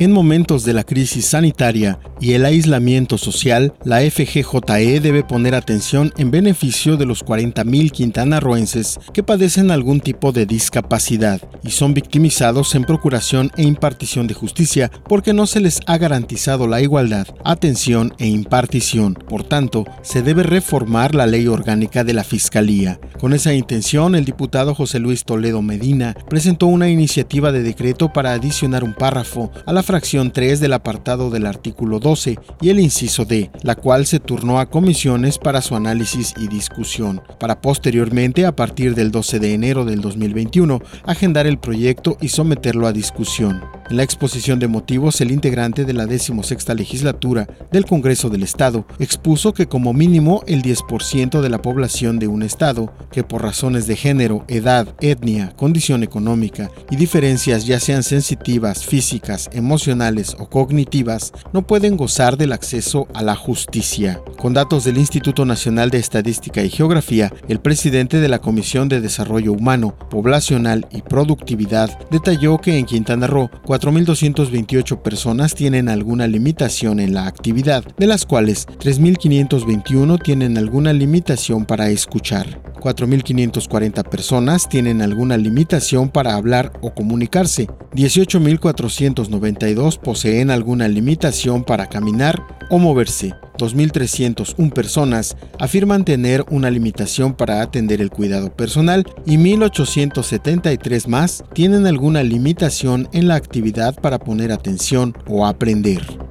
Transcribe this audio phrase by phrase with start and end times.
[0.00, 6.12] En momentos de la crisis sanitaria y el aislamiento social, la FGJE debe poner atención
[6.16, 12.74] en beneficio de los 40.000 quintanarroenses que padecen algún tipo de discapacidad y son victimizados
[12.74, 18.14] en procuración e impartición de justicia porque no se les ha garantizado la igualdad, atención
[18.18, 19.14] e impartición.
[19.14, 23.00] Por tanto, se debe reformar la ley orgánica de la Fiscalía.
[23.18, 28.32] Con esa intención, el diputado José Luis Toledo Medina presentó una iniciativa de decreto para
[28.32, 33.26] adicionar un párrafo a la fracción 3 del apartado del artículo 12 y el inciso
[33.26, 38.56] D, la cual se turnó a comisiones para su análisis y discusión, para posteriormente, a
[38.56, 43.77] partir del 12 de enero del 2021, agendar el proyecto y someterlo a discusión.
[43.90, 48.86] En la exposición de motivos, el integrante de la 16 legislatura del Congreso del Estado
[48.98, 53.86] expuso que como mínimo el 10% de la población de un Estado, que por razones
[53.86, 61.32] de género, edad, etnia, condición económica y diferencias ya sean sensitivas, físicas, emocionales o cognitivas,
[61.54, 64.20] no pueden gozar del acceso a la justicia.
[64.38, 69.00] Con datos del Instituto Nacional de Estadística y Geografía, el presidente de la Comisión de
[69.00, 76.98] Desarrollo Humano, Poblacional y Productividad detalló que en Quintana Roo 4.228 personas tienen alguna limitación
[76.98, 82.60] en la actividad, de las cuales 3.521 tienen alguna limitación para escuchar.
[82.80, 87.68] 4.540 personas tienen alguna limitación para hablar o comunicarse.
[87.92, 93.32] 18.492 poseen alguna limitación para caminar o moverse.
[93.58, 101.86] 2.301 personas afirman tener una limitación para atender el cuidado personal y 1.873 más tienen
[101.86, 106.27] alguna limitación en la actividad para poner atención o aprender.